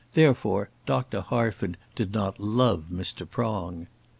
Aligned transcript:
Therefore 0.15 0.71
Dr. 0.87 1.21
Harford 1.21 1.77
did 1.93 2.11
not 2.11 2.39
love 2.39 2.85
Mr. 2.91 3.29
Prong. 3.29 3.85